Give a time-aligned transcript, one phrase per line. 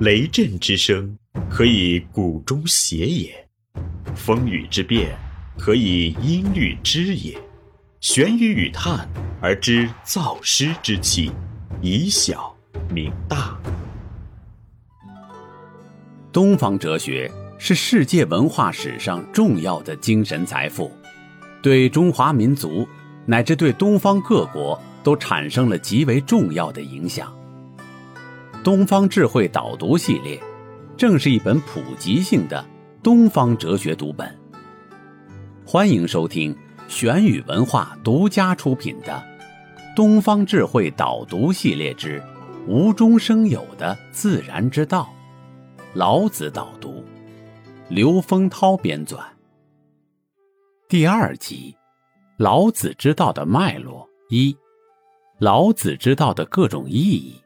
[0.00, 1.14] 雷震之声，
[1.50, 3.28] 可以鼓中谐也；
[4.14, 5.14] 风雨之变，
[5.58, 7.36] 可以音律之也。
[8.00, 9.06] 玄于语叹
[9.42, 11.30] 而知造湿之气，
[11.82, 12.56] 以小
[12.88, 13.54] 明大。
[16.32, 20.90] 东方哲学是世界文化史上重要的精神财富，
[21.62, 22.88] 对中华民族
[23.26, 27.30] 乃至对东方各国都产生了极为重要的影响。
[28.62, 30.38] 东方智慧导读系列，
[30.94, 32.62] 正是一本普及性的
[33.02, 34.38] 东方哲学读本。
[35.64, 36.54] 欢迎收听。
[36.86, 39.12] 玄宇文化独家出品的
[39.96, 42.20] 《东方智慧导读系列之
[42.66, 45.08] 无中生有的自然之道》，
[45.94, 47.02] 老子导读，
[47.88, 49.20] 刘丰涛编纂。
[50.86, 51.74] 第二集：
[52.36, 54.54] 老子之道的脉络一，
[55.38, 57.39] 老子之道的各种意义。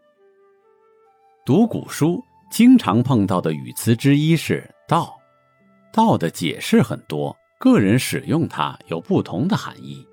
[1.44, 5.14] 读古书经常碰到的语词之一是“道
[5.92, 7.36] ”，“道”的解释很多。
[7.58, 10.06] 个人使用它有不同的含义，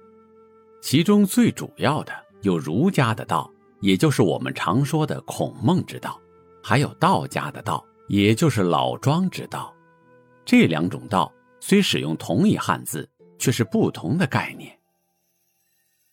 [0.81, 6.19] 其中最主要的有儒家的道，也就是我们常说的孔孟之道，
[6.61, 9.73] 还有道家的道，也就是老庄之道。
[10.43, 14.77] 这两种道虽使用同一汉字，却是不同的概念。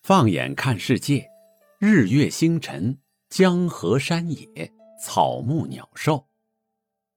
[0.02, 1.28] 放眼看世界，
[1.80, 2.96] 日月星辰、
[3.28, 6.26] 江河山野、草木鸟兽，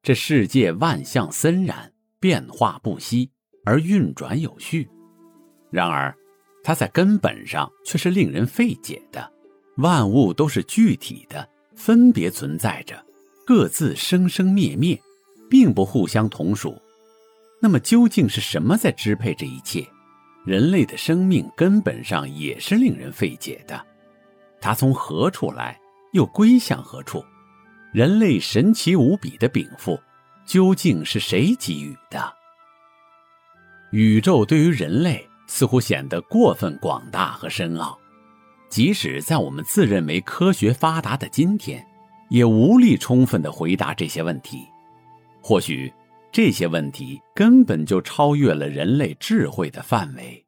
[0.01, 3.31] 这世界万象森然，变化不息。
[3.63, 4.89] 而运转有序，
[5.69, 6.17] 然而，
[6.63, 9.31] 它在根本上却是令人费解的。
[9.77, 13.05] 万物都是具体的，分别存在着，
[13.45, 14.99] 各自生生灭灭，
[15.47, 16.75] 并不互相同属。
[17.61, 19.87] 那么，究竟是什么在支配这一切？
[20.43, 23.79] 人类的生命根本上也是令人费解的。
[24.59, 25.79] 它从何处来，
[26.13, 27.23] 又归向何处？
[27.91, 29.99] 人类神奇无比的禀赋，
[30.45, 32.33] 究竟是谁给予的？
[33.91, 37.99] 宇宙对于人类似乎显得过分广大和深奥，
[38.69, 41.85] 即使在我们自认为科学发达的今天，
[42.29, 44.65] 也无力充分的回答这些问题。
[45.41, 45.91] 或许
[46.31, 50.45] 这些问题根本就超越了人类智慧的范围。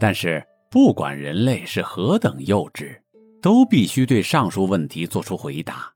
[0.00, 2.99] 但是，不管人类是何等幼稚，
[3.42, 5.92] 都必须对上述问题做出回答，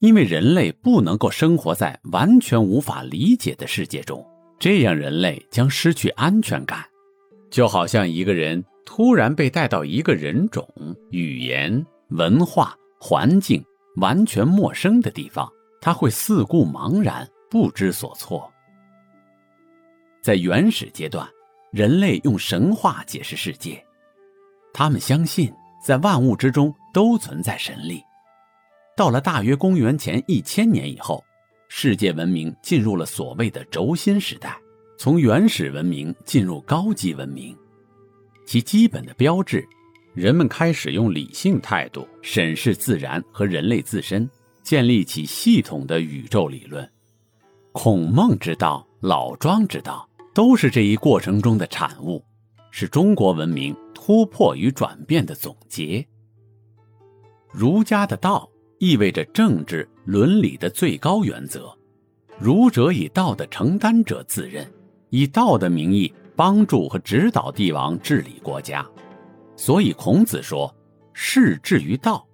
[0.00, 4.24] 因为人类不能够生活在完全无法理解的世界中。
[4.58, 6.84] 这样，人类将失去安全感，
[7.50, 10.66] 就好像一个人突然被带到一个人种、
[11.10, 13.62] 语言、文化、环境
[13.96, 15.46] 完全陌生的地方，
[15.80, 18.50] 他会四顾茫然，不知所措。
[20.22, 21.28] 在原始阶段，
[21.70, 23.84] 人类用神话解释世界，
[24.72, 25.52] 他们相信
[25.86, 28.02] 在万物之中都存在神力。
[28.96, 31.22] 到了大约公元前一千年以后。
[31.68, 34.56] 世界文明进入了所谓的轴心时代，
[34.96, 37.56] 从原始文明进入高级文明，
[38.46, 39.66] 其基本的标志，
[40.14, 44.30] 人们开始用理性态度审视自然和人类自身，
[44.62, 46.88] 建立起系统的宇宙理论。
[47.72, 52.24] 孔孟之道、老庄之道都是这一过程中的产物，
[52.78, 56.06] 是中国文明突破与转变的总结。
[57.50, 58.46] 儒家的道。
[58.78, 61.74] 意味着政治伦理的最高原则，
[62.38, 64.70] 儒者以道的承担者自任，
[65.08, 68.86] 以道的名义帮助和指导帝王治理国家。
[69.56, 70.70] 所以孔子说
[71.14, 72.28] ：“士志于道，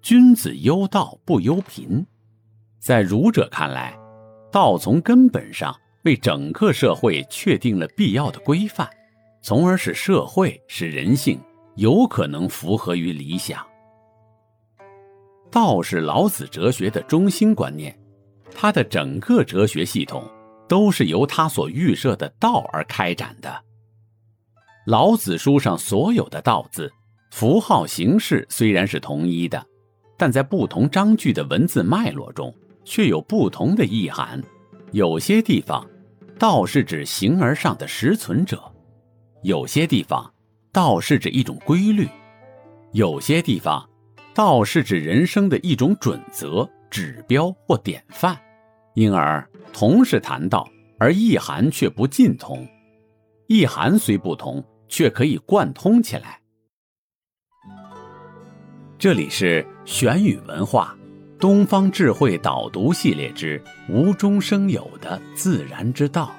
[0.00, 2.06] 君子忧道不忧贫。”
[2.78, 3.98] 在儒者看来，
[4.52, 5.74] 道从根本上
[6.04, 8.88] 为整个社会确定了必要的规范，
[9.42, 11.40] 从而使社会使人性
[11.76, 13.64] 有可能符合于理想。
[15.50, 17.98] 道是老子哲学的中心观念，
[18.54, 20.22] 他的整个哲学系统
[20.68, 23.62] 都是由他所预设的道而开展的。
[24.86, 26.92] 老子书上所有的道字，
[27.30, 29.64] 符号形式虽然是同一的，
[30.16, 32.54] 但在不同章句的文字脉络中
[32.84, 34.40] 却有不同的意涵。
[34.92, 35.86] 有些地方，
[36.38, 38.56] 道是指形而上的实存者；
[39.42, 40.30] 有些地方，
[40.70, 42.06] 道是指一种规律；
[42.92, 43.88] 有些地方。
[44.32, 48.38] 道是指人生的一种准则、指标或典范，
[48.94, 50.66] 因而同是谈道，
[50.98, 52.66] 而意涵却不尽同。
[53.48, 56.40] 意涵虽不同，却可以贯通起来。
[58.98, 60.96] 这里是玄宇文化
[61.38, 66.32] 《东方智慧导读系列之无中生有的自然之道》，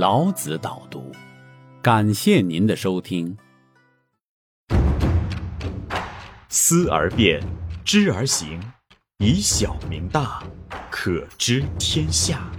[0.00, 1.12] 老子导读。
[1.88, 3.38] 感谢您的收听。
[6.50, 7.42] 思而变，
[7.82, 8.60] 知而行，
[9.24, 10.42] 以小明大，
[10.90, 12.52] 可知天下。